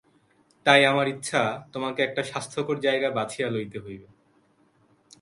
[0.65, 4.07] তাই আমার ইচ্ছা–তোমাকে একটা স্বাসথ্যকর জায়গা বাছিয়া লইতে হইবে।